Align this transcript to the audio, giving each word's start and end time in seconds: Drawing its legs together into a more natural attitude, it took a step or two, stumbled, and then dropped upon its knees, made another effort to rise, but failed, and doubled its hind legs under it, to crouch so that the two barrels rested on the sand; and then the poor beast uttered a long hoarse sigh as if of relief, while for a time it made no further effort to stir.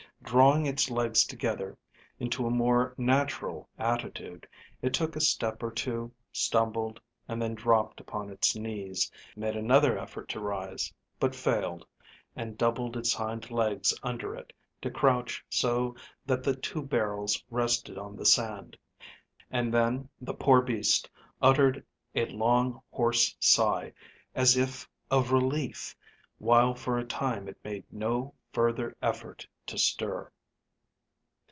Drawing 0.23 0.65
its 0.65 0.89
legs 0.89 1.25
together 1.25 1.77
into 2.17 2.45
a 2.45 2.49
more 2.51 2.93
natural 2.95 3.67
attitude, 3.77 4.47
it 4.81 4.93
took 4.93 5.15
a 5.15 5.19
step 5.19 5.61
or 5.63 5.71
two, 5.71 6.13
stumbled, 6.31 7.01
and 7.27 7.41
then 7.41 7.53
dropped 7.55 7.99
upon 7.99 8.29
its 8.29 8.55
knees, 8.55 9.11
made 9.35 9.57
another 9.57 9.97
effort 9.97 10.29
to 10.29 10.39
rise, 10.39 10.93
but 11.19 11.35
failed, 11.35 11.85
and 12.33 12.57
doubled 12.57 12.95
its 12.95 13.13
hind 13.13 13.49
legs 13.51 13.93
under 14.03 14.33
it, 14.35 14.53
to 14.81 14.89
crouch 14.91 15.43
so 15.49 15.95
that 16.25 16.43
the 16.43 16.55
two 16.55 16.83
barrels 16.83 17.43
rested 17.49 17.97
on 17.97 18.15
the 18.15 18.25
sand; 18.25 18.77
and 19.49 19.73
then 19.73 20.07
the 20.21 20.35
poor 20.35 20.61
beast 20.61 21.09
uttered 21.41 21.83
a 22.15 22.25
long 22.27 22.79
hoarse 22.91 23.35
sigh 23.39 23.91
as 24.33 24.55
if 24.55 24.87
of 25.09 25.31
relief, 25.33 25.93
while 26.37 26.73
for 26.73 26.97
a 26.99 27.03
time 27.03 27.49
it 27.49 27.57
made 27.65 27.83
no 27.91 28.33
further 28.53 28.95
effort 29.01 29.45
to 29.67 29.77
stir. 29.77 30.29